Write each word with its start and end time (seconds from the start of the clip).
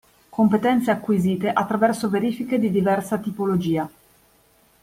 Competenze 0.31 0.89
acquisite 0.89 1.49
attraverso 1.53 2.09
verifiche 2.09 2.57
di 2.57 2.71
diversa 2.71 3.19
tipologia. 3.19 3.87